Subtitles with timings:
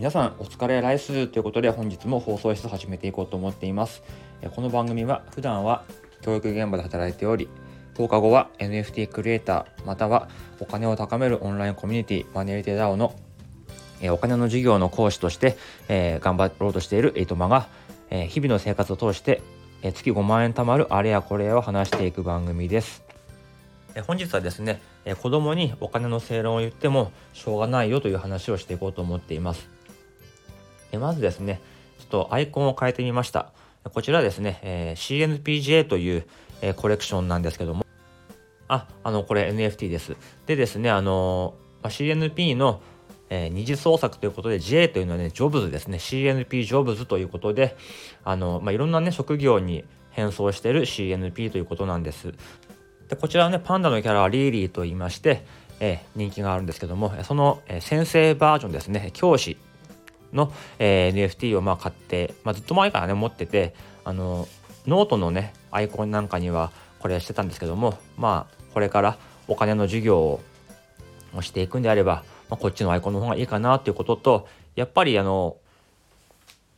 [0.00, 4.02] 皆さんお疲れライスということで本日も放送室始めていこうと思っています
[4.54, 5.84] この番組は普段は
[6.22, 7.50] 教育現場で働いており
[7.98, 13.14] 放課後は NFT クリエイターまたはお金を高めるオンラインコミュニティマネリテ DAO の
[14.10, 15.58] お金の授業の講師として、
[15.90, 17.68] え頑張ろうとしているエイトマが、
[18.08, 19.42] え日々の生活を通して、
[19.82, 23.02] え月5万円貯まるあれやこれを話していく番組です。
[23.94, 29.79] え本日はですね、え子供にお金の正論を言ってもしょうがないよという話をしていこうと思っています。
[30.92, 31.60] えまずですね、
[31.98, 33.52] ちょっとアイコンを変えてみました。
[33.92, 36.26] こちらですね、え CNPJ という、
[36.62, 37.86] えコレクションなんですけども、
[38.68, 40.16] あ、あの、これ NFT です。
[40.46, 42.80] でですね、あのま、CNP の、
[43.28, 45.98] えー、二次創作ということで J というのはね、ジョブズですね。
[45.98, 47.76] CNP ジョブズということで、
[48.24, 52.32] あの、まあ、いろんなね、職業に変装している CNP ということなんです。
[53.08, 55.44] で、こちらはね、パンダのキャラはリーリーと言いまして、
[55.80, 59.56] えー、人気があるんですけども、その、えー、先生バージョンですね、教師
[60.32, 63.74] の、え、NFT をまあ買って、まあ、ずっと前からね、持ってて、
[64.04, 64.48] あの、
[64.86, 70.40] ノートのね、アイコンなんかにはこれしてたんですけども、まあ、これからお金の授業
[71.34, 75.56] をしていくんであれば、まあ、こっちのアイコンの方がいいかなっていうこととやっぱりあの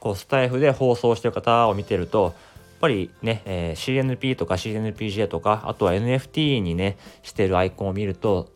[0.00, 2.34] こうスタエフで放送してる方を見てるとやっ
[2.80, 8.52] ぱりね、えー、CNP とか CNPJ とかあとは NFT にねしてるアイコンを見ると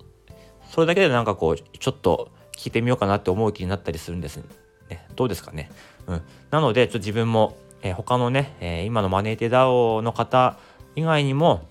[0.70, 4.40] それだけでなんかこうちょっと聞いてみようかなって思う気になったりするんです。
[4.90, 5.70] ねどうですかね
[6.06, 10.58] うんなのでちょっと自分も、えー、他のね、えー、今のマネーテダオの方
[10.96, 11.66] 以外にも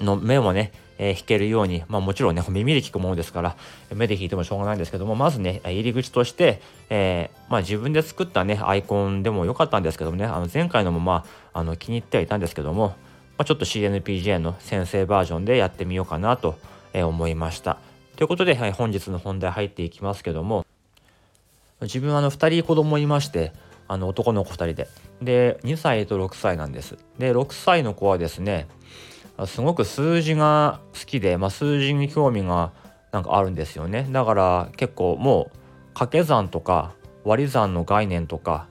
[0.00, 3.56] の目もね、えー、弾けるように、まあもちろんね、耳で聞くものですから、
[3.94, 16.56] 目で弾いてもしょうがないんですけども、まずね、入り口として、えー、まあ自分で作ったね、アイコンでもよかったんですけどもね、あの前回のもまあ、あの気に入ってはいたんですけども、まあ、ちょっと CNPJ の先生バージョンでやってみようかなと
[16.94, 17.78] 思いました。
[18.16, 20.64] ということで、はい、本日の本題入っていきますけども、
[21.82, 23.52] 自分はあの2人子供いまして、
[23.88, 24.88] あの男の子2人で。
[25.20, 26.96] で、2歳と6歳なんです。
[27.18, 28.66] で、6歳の子はですね、
[29.46, 32.72] すごく数字が好きで、まあ、数字に興味が
[33.10, 35.56] なんかあるんですよねだから結構もう
[35.94, 36.94] 掛け算とか
[37.24, 38.68] 割り算の概念とか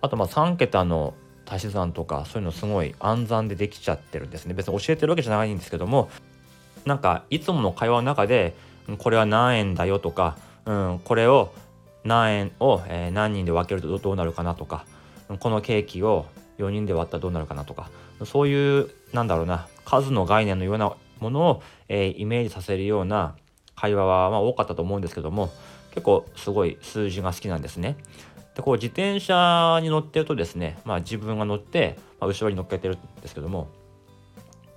[0.00, 1.14] あとまあ3桁の
[1.48, 6.08] 足し算とかそういうのすごい暗算でできちゃってるんですね別に教えてるわけじゃないんですけども
[6.84, 8.54] なんかいつもの会話の中で
[8.98, 11.52] これは何円だよとか、うん、これを
[12.06, 14.84] 何円を、え、何人で分けるとどうなるかなとか
[15.40, 16.26] このケーキを
[16.58, 17.90] 4人で割ったらどうなるかなとか
[18.24, 23.34] そういうなんだろうな数の概念のようなものを、え、イメージさせるような
[23.74, 25.50] 会話はま多かったと思うんですけども
[25.90, 27.96] 結構すごい数字が好きなんですね。
[28.54, 33.68] でこう自転車に乗ってるとですね、まあ、自分が乗って、まあ、後ろに乗っけてるんですけども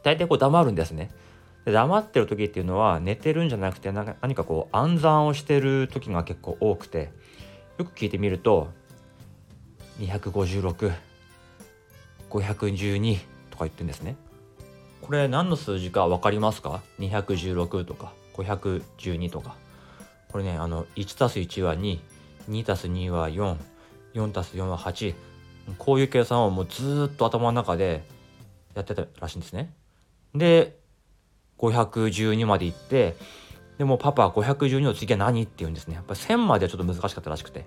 [0.04, 1.12] 大体こう黙るんですね。
[1.70, 7.12] で黙ってる時っていうのは寝てるんじゃなくて何かこう暗算をしてる時が結構多くて
[7.78, 8.70] よく聞いてみると
[10.00, 10.92] 256
[12.30, 13.18] 512
[13.50, 14.16] とか言ってんですね。
[15.02, 19.56] これ何の数字か分かりますか ?216 とか512とか。
[20.32, 22.00] これね、あの、1たす1は2、
[22.50, 23.58] 2たす2は4、
[24.14, 25.16] 4たす4は8。
[25.78, 28.04] こういう計算をもうずっと頭の中で
[28.76, 29.74] やってたらしいんですね。
[30.36, 30.79] で、
[31.60, 33.16] 512まで行って、
[33.78, 35.96] でもパパは512の次は何って言うんですね。
[35.96, 37.66] やっぱ1000まではちょっと難しかったらしくて。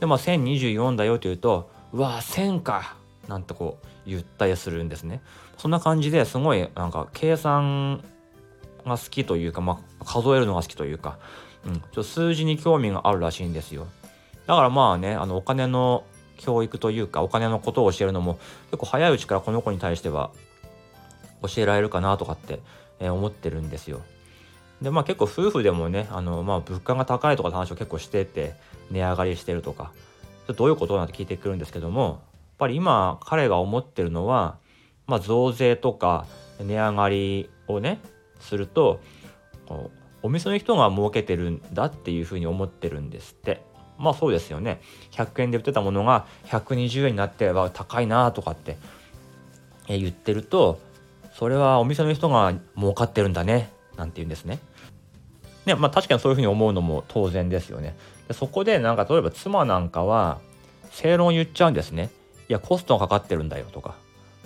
[0.00, 2.96] で、まあ1024だよって言うと、うわ1000か
[3.28, 5.20] なんてこう言ったりするんですね。
[5.56, 8.02] そんな感じですごいなんか計算
[8.84, 11.18] が好きというか、まあ、数えるのが好きというか、
[11.66, 13.86] うん、ちょっと数字に興味があるらしいんですよ。
[14.46, 16.04] だからまあねあのお金の
[16.36, 20.32] 教育というかお金のことを教えるのも結構早いうちからこの子に対しては
[21.42, 22.60] 教えられるかなとかって、
[23.02, 24.00] え、思ってるんですよ。
[24.82, 28.54] でまあ結構夫婦でもねあの、まあ、物価が高いとかの話を結構してて
[28.90, 29.92] 値上がりしてるとか
[30.56, 32.18] どういうことなんて聞いてくるんですけどもやっ
[32.58, 34.56] ぱり今彼が思ってるのは、
[35.06, 36.26] まあ、増税とか
[36.60, 38.00] 値上がりをね
[38.40, 39.00] すると
[40.22, 43.62] お店の人が儲けてるんだっていうふうに思ってるんですって
[43.98, 44.80] まあそうですよね
[45.12, 48.76] 100円で売ってたものが120円になっては高いなとかって
[49.86, 50.80] 言ってると
[51.34, 54.58] それはお店の人が儲かってるんだねなんて言うんですね。
[55.66, 57.96] ねまあ確かにそういうふうに思うのも当然ですよね。
[58.28, 60.40] でそこでなんか例えば妻なんかは
[60.90, 62.10] 正論言っちゃうんですね。
[62.48, 63.94] いや、コストがかかってるんだよとか、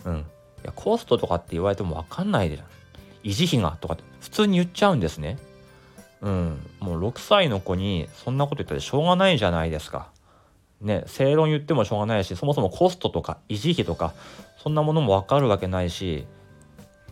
[0.04, 0.18] うん。
[0.18, 0.22] い
[0.62, 2.64] や、コストとかって言われてもわかんないじゃん。
[3.24, 5.38] 維持費がとかって普通に言っちゃうんですね。
[6.20, 6.60] うん。
[6.78, 10.08] もう6歳の子にそんなこと言ったらしょうがないじゃないですか。
[10.80, 14.12] ね、正論言ってもしょうがないし、そもそもコストとか維持費とか、
[14.62, 16.26] そんなものもわかるわけないし、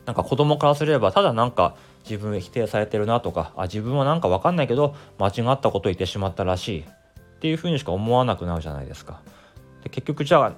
[0.07, 1.77] なんか子供からすれば、ただなんか
[2.09, 6.85] 自分否定されてるなとか、あ、自分はなんかわかんないけど、間違ったこと言ってしまったらしい。
[7.45, 9.21] っていうふうにしか思わなくなるじゃないですか。
[9.83, 10.53] で結局じゃあ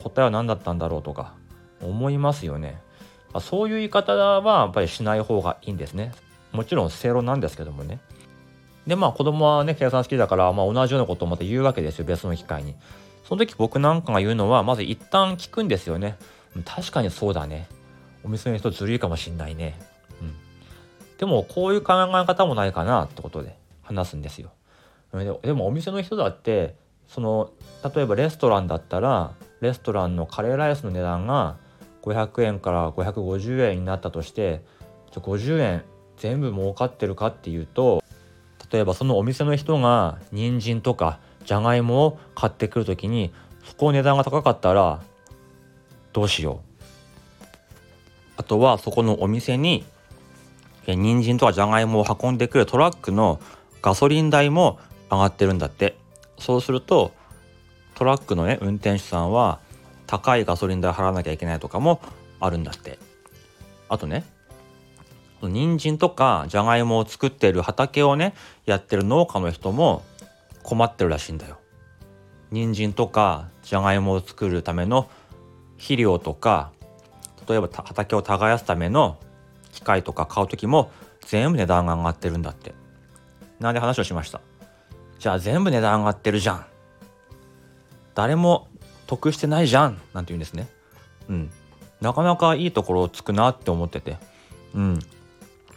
[0.00, 1.34] 答えは何だったんだろうとか
[1.82, 2.80] 思いますよね。
[3.32, 6.12] あそういう言い方はやっぱりしない方がいいんですね。
[6.52, 7.98] もちろん正論なんですけどもね。
[8.86, 12.76] でまあ子供はね計算好きだから、まあ、同じようなことをまた言うわけですよ別の機会に。
[13.24, 16.16] その時僕なんかが言うのはまず一旦聞くんですよね。
[16.64, 17.66] 確かにそうだね。
[18.24, 19.78] お店の人ずるいかもしんないね。
[20.20, 20.34] うん。
[21.18, 24.50] でもこういう考え方もないかなってことで話すんですよ。
[25.42, 26.74] でもお店の人だって
[27.06, 27.50] その
[27.94, 31.56] 例えばレストランだったらレストランのカレーライスの値段が
[32.02, 34.62] 500円から550円になったとして
[35.12, 35.84] 50円
[36.18, 38.02] 全部儲かってるかっていうと
[38.70, 43.32] 例えばそのお店の人が人参とかじゃがいもを買ってくる時に
[43.64, 45.00] そこ値段が高かったら
[46.12, 46.67] どうしよう
[48.38, 49.84] あとはそこのお店に
[50.86, 53.40] 人参とかじゃがいもを運んでくるトラックの
[53.82, 54.78] ガソリン代も
[55.10, 55.96] 上がってるんだって
[56.38, 57.12] そうすると
[57.94, 59.58] トラックのね運転手さんは
[60.06, 62.00] 高いガソリン代払わなきゃいけないとかも
[62.40, 62.98] あるんだって
[63.88, 64.24] あとね
[65.42, 70.04] 人参とかじゃがいもを作ってる畑をねやってる農家の人も
[70.62, 71.58] 困ってるらしいんだよ。
[72.50, 75.08] 人参とかじゃがいもを作るための
[75.76, 76.72] 肥料とか
[77.48, 79.18] 例えば畑を耕すための
[79.72, 80.90] 機械とか買う時も
[81.26, 82.74] 全部値段が上がってるんだって。
[83.60, 84.40] なんで話をしました。
[85.18, 86.66] じゃあ全部値段上がってるじゃん。
[88.14, 88.68] 誰も
[89.06, 90.00] 得してないじゃん。
[90.12, 90.68] なんて言うんですね。
[91.28, 91.50] うん。
[92.00, 94.16] なかなかいいところをつくなって思ってて。
[94.74, 94.98] うん。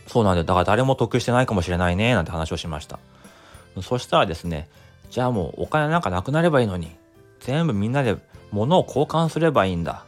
[0.08, 2.14] そうなんだだから誰も得してないかもしれないね。
[2.14, 3.00] なんて話をしました。
[3.82, 4.70] そしたらですね
[5.10, 6.92] じゃあもうお金なんかなくなればいいのに
[7.40, 8.18] 全部みんなで
[8.52, 10.04] 物を交換すればいいんだ。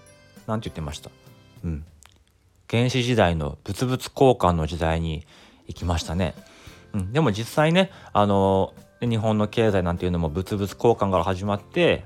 [0.47, 1.09] なんて言ってました。
[1.63, 1.85] うん。
[2.73, 5.27] 原始時代の物々交換の時代に
[5.67, 6.33] 行きましたね、
[6.93, 12.03] うん、でも実際ねあの日本の経済なんていうのも物々交換から始まって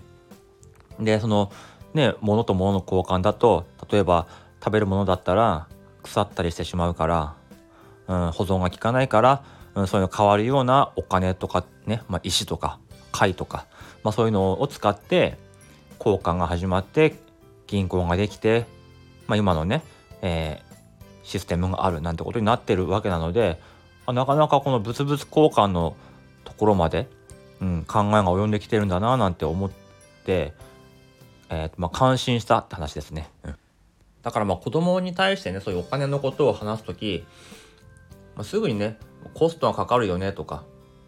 [1.00, 1.54] でその
[1.94, 4.28] ね物と物の交換だと例えば
[4.62, 5.70] 食べるものだったら
[6.04, 7.36] 腐ったりしてしまうから、
[8.08, 9.44] うん、保存が効かないから、
[9.74, 12.80] うん、そういうの変わるようなお金とかね、まあ、石とか
[13.14, 13.68] 貝とか、
[14.04, 15.38] まあ、そういうのを使って
[15.98, 17.16] 交換が始まって
[17.68, 18.66] 銀行ができて、
[19.28, 19.84] まあ、今のね、
[20.22, 20.76] えー、
[21.24, 23.60] システムがあるなんてことになってるわけなので
[24.08, 25.96] なかなかこの物々交換の
[26.46, 27.08] ところまで、
[27.62, 29.70] うん、考えが及んできてるんだななんて思っ
[30.26, 30.54] て、
[31.50, 33.30] えーまあ、感心したって話ですね。
[33.44, 33.56] うん
[34.28, 37.24] だからまあ子供に対してねそういうお金のことを話す時、
[38.36, 38.98] まあ、すぐにね
[39.36, 40.66] コストがかかるよねとか、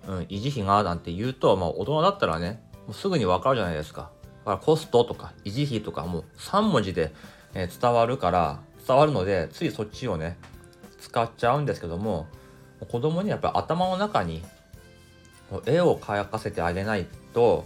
[0.07, 4.12] うん、維持費がなんて言うと、まあ、大人だったらねもうすぐに分かるじゃないですか。
[4.45, 7.13] だからコストとか維持費とかもう3文字で、
[7.54, 10.38] えー、伝わるから伝わるのでついそっちをね
[11.00, 12.28] 使っちゃうんですけども
[12.88, 14.44] 子供にやっぱり頭の中に
[15.66, 17.66] 絵を描かせてあげないと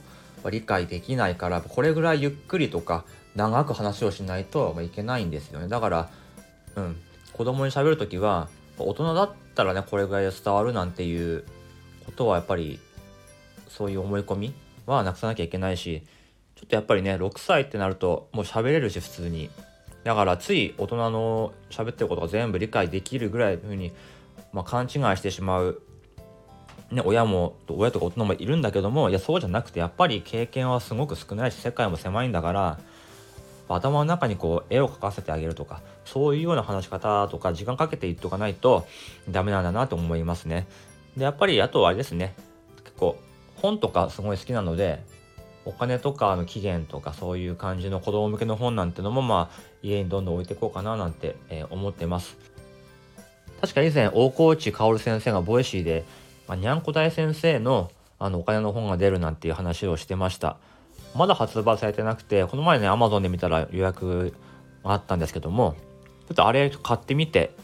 [0.49, 5.67] 理解できないからこれぐらいゆっくりとか長く話をしないといけないんですよね。
[5.67, 6.09] だから
[6.75, 6.95] うん
[7.33, 8.47] 子供に喋る時は
[8.77, 11.43] 大人だったらねこれぐらいで伝わるなんていう
[12.05, 12.79] ことはやっぱり
[13.69, 14.53] そういう思い込み
[14.85, 16.03] はなくさなきゃいけないし
[16.55, 19.49] ちょっとやっぱりね6歳ってなるともう喋れるし普通に。
[20.03, 23.91] だからつい大人の喋ってることが全部理解できるぐらいのふうに、
[24.51, 25.81] まあ、勘違いしてしまう、
[26.91, 32.79] ね、親も親とか大人もいるんだけどもいやそうじゃなくてやっぱり経験はすごく少ないし世界も狭いんだから
[33.69, 38.85] 頭の中にこう絵を描かせてあげるとかそういうような話し方とか時間かけて言っとかないと
[39.29, 40.67] ダメなんだなと思いますね。
[41.17, 42.35] でやっぱりあとはあれですね
[42.83, 43.17] 結構
[43.55, 45.03] 本とかすごい好きなので
[45.65, 52.37] お金とかの起源とかそういう感じの子供向けの本なんてのもまあ家にどんどん置いていこうかななんて、えー、思ってます。
[53.61, 56.03] 確か以前大河内薫先生がボイシーで、
[56.47, 60.57] まあ、にゃんこ大先生のあのお金の本が出るなんていう話をしてました。
[61.15, 64.33] まだ発売されてなくて、この前ね、Amazon で見たら予約
[64.83, 65.75] があったんですけども、
[66.27, 67.55] ちょっとあれ買ってみて、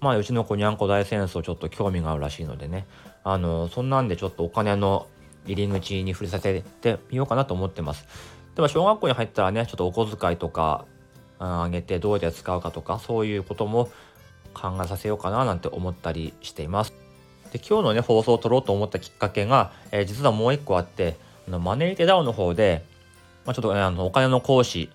[0.00, 2.86] まあ、うちの子にゃんこ大戦争ちょっと興味があるらしいのでね、
[3.22, 5.06] あの、そんなんでちょっとお金の
[5.46, 8.06] 入り口に触れさせてみようかなと思ってます。
[8.54, 10.84] でも小学校に入ったらね、ちょっとお小遣いとか
[11.38, 13.90] あげてどうやって使うかとか、そういうことも
[14.54, 16.92] 考えさせようかななんて思ったりしています。
[17.52, 21.16] で、今日のね、放送を撮ろうと思ったきっかけが、えー、実はもう一個あって、
[21.48, 22.84] あのマネーテダウの方で、
[23.44, 24.90] まあ、ちょっと、ね、あのお金の講師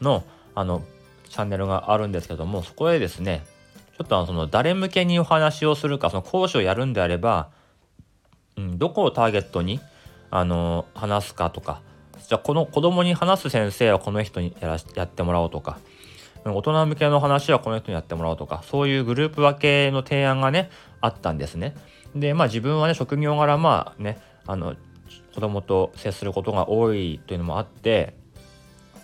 [0.00, 0.24] の
[0.54, 0.82] あの
[1.28, 3.44] チャンネルがあるんですけどもそこでですね
[3.96, 7.50] ちょっとあのその誰向けにお話をするかその講師をやるんであれば、
[8.56, 9.80] うん、どこをターゲットに
[10.30, 11.82] あの話すかとか
[12.28, 15.78] じゃあこの子供に話す先生はこの人にやらやってもらおうとか
[16.44, 21.74] 大人向けの話はこの人にやってもらおうとかそういうグループ分けの提案がねあったんですね。
[22.14, 24.74] でまあ自分はね職業柄まあねあの
[25.34, 28.14] 子供と接することが多いというのもあって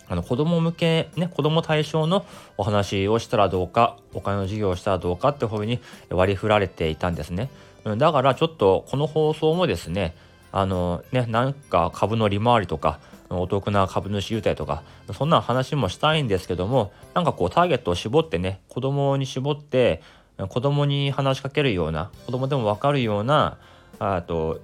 [0.09, 2.25] あの子供向けね子供対象の
[2.57, 7.49] お話をしたらどうかお金の授業をしたらどうかっていうふうに割り振られていたんですね。
[7.95, 10.15] だからちょっとこの放送もですね
[10.51, 20.01] あのねなんか株の利回りとかお得な株主優待とかそんな話もしたいんですけどもなんかこうターゲットを絞ってね子供に絞って
[20.49, 23.57] 子供に話しかけるような子供でも分かるような
[23.99, 24.61] あと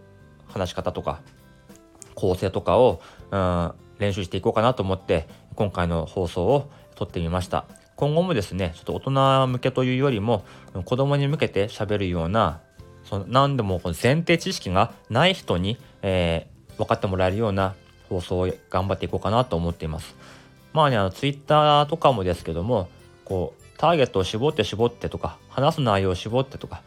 [0.48, 1.22] 話し方とか
[2.16, 3.02] 構成とかを、
[3.32, 7.66] うん、練習していこうかなと思って今回の放送を撮ってみました。
[7.96, 10.44] 今後もですねちょっと大人向けというよりも
[10.86, 12.60] 子供に向けて喋るような
[13.04, 17.76] その何でもこの前提知識がない人に、えー、分かってもらえるような
[18.10, 20.16] 放送を頑張っていこうかなと思っています。
[20.72, 22.90] まあねあのツイッターとかもですけども
[23.26, 26.82] こうターゲットを絞って絞ってとか話す内容を絞ってとか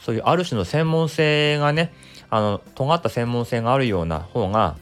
[0.00, 1.92] そういうある種の専門性がね
[2.30, 4.76] あの尖った専門性があるような方が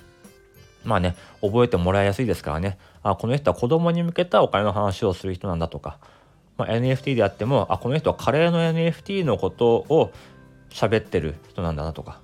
[0.85, 2.79] まあね覚えてもらいやすいですからね。
[3.03, 5.99] あこの人は子供に向けたお金の話をする人なんだとか、
[6.59, 10.13] まあ、NFT であってもあこの人はカレーの NFT のことを
[10.71, 12.21] 喋ってる人なんだなとか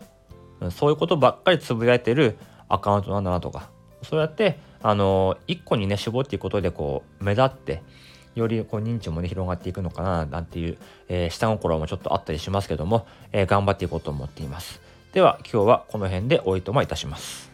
[0.71, 2.37] そういうことばっかりつぶやいてる
[2.69, 3.71] アカウントなんだなとか
[4.03, 7.83] そうやってあの一個にね絞っていくことでこう目立って
[8.35, 14.81] よりこう認知もね広がっていくのかななんていう、えー、下心もちょっとあったりしますけども、えー、頑張っていこうと思っています。
[15.13, 17.54] では今日はこの辺でおいとまいたします。